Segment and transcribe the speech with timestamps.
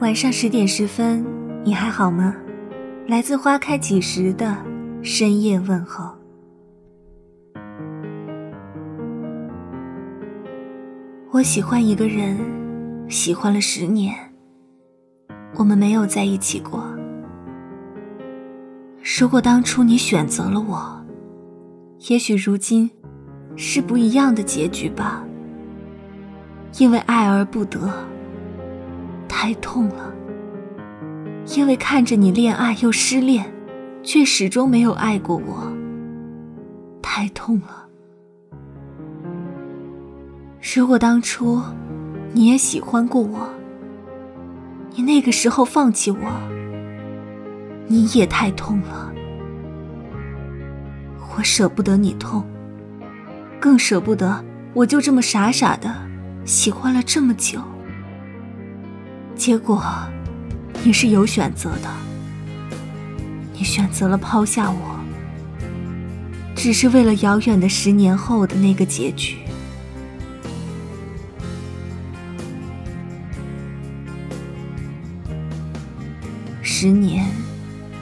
[0.00, 1.26] 晚上十点十分，
[1.64, 2.36] 你还好吗？
[3.08, 4.56] 来自花开几时的
[5.02, 6.14] 深夜问候。
[11.32, 12.38] 我喜欢一个人，
[13.08, 14.14] 喜欢了十年，
[15.56, 16.84] 我们没有在一起过。
[19.18, 21.04] 如果当初你选择了我，
[22.08, 22.88] 也许如今
[23.56, 25.24] 是不一样的结局吧。
[26.78, 27.92] 因为爱而不得。
[29.28, 30.12] 太痛了，
[31.54, 33.44] 因为看着你恋爱又失恋，
[34.02, 35.72] 却始终没有爱过我。
[37.02, 37.86] 太痛了。
[40.74, 41.60] 如果当初
[42.32, 43.48] 你也喜欢过我，
[44.94, 46.18] 你那个时候放弃我，
[47.86, 49.12] 你也太痛了。
[51.36, 52.44] 我舍不得你痛，
[53.60, 55.94] 更舍不得我就这么傻傻的
[56.44, 57.60] 喜欢了这么久。
[59.38, 59.80] 结果，
[60.82, 61.88] 你是有选择的。
[63.52, 64.98] 你选择了抛下我，
[66.56, 69.38] 只是为了遥远的十年后的那个结局。
[76.60, 77.24] 十年，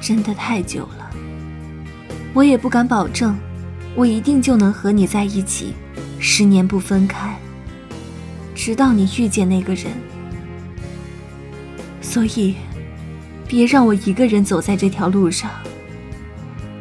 [0.00, 1.10] 真的太久了。
[2.32, 3.36] 我也不敢保证，
[3.94, 5.74] 我一定就能和你在一起，
[6.18, 7.38] 十年不分开，
[8.54, 9.92] 直到你遇见那个人。
[12.16, 12.54] 所以，
[13.46, 15.50] 别让我一个人走在这条路上。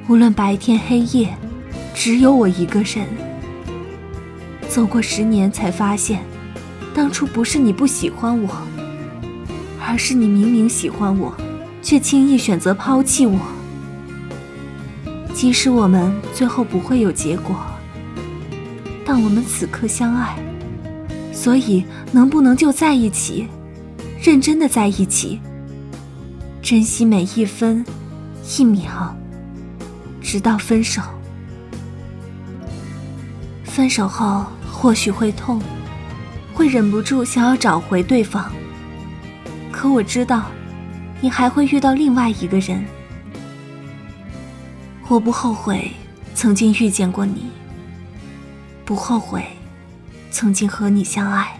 [0.08, 1.36] 无论白天黑夜，
[1.94, 3.06] 只有我一个人。
[4.70, 6.22] 走过十年，才发现，
[6.94, 8.50] 当初不是你不喜欢我，
[9.86, 11.36] 而是你明明喜欢我，
[11.82, 13.38] 却轻易选择抛弃我。
[15.34, 17.58] 即使我们最后不会有结果，
[19.04, 20.38] 但我们此刻相爱，
[21.34, 23.50] 所以能不能就在一起？
[24.26, 25.40] 认真的在一起，
[26.60, 27.86] 珍惜每一分
[28.58, 29.16] 一秒，
[30.20, 31.00] 直到分手。
[33.64, 35.62] 分手后或许会痛，
[36.56, 38.52] 会忍不住想要找回对方。
[39.72, 40.46] 可我知道，
[41.22, 42.84] 你还会遇到另外一个人。
[45.08, 45.92] 我不后悔
[46.34, 47.46] 曾经遇见过你，
[48.84, 49.46] 不后悔
[50.32, 51.60] 曾经和你相爱。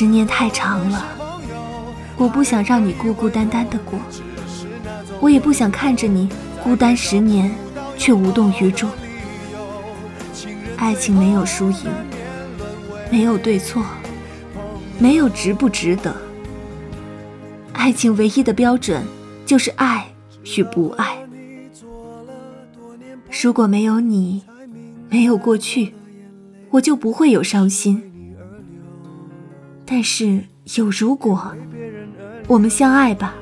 [0.00, 0.26] 十年。
[0.26, 1.04] 太长了，
[2.16, 3.98] 我不想让你孤孤单单的过，
[5.20, 6.26] 我也不想看着你
[6.64, 7.54] 孤单十年
[7.98, 8.88] 却无动于衷。
[10.78, 11.90] 爱情没有输赢，
[13.12, 13.84] 没有对错，
[14.98, 16.16] 没有值不值得。
[17.74, 19.04] 爱情唯一的标准
[19.44, 20.06] 就是爱
[20.56, 21.18] 与不爱。
[23.42, 24.44] 如果没有你，
[25.10, 25.92] 没有过去，
[26.70, 28.09] 我就不会有伤心。
[29.92, 30.40] 但是
[30.76, 31.52] 有如果，
[32.46, 33.34] 我们相爱吧，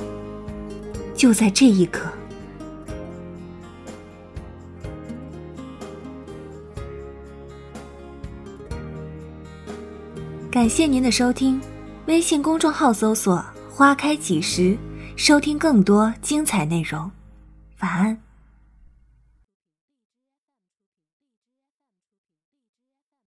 [1.15, 2.11] 就在这一刻。
[10.51, 11.61] 感谢您的收听，
[12.07, 14.75] 微信公众号搜索“花开几时”，
[15.17, 17.11] 收听更多精彩内容。
[17.81, 18.28] 晚安。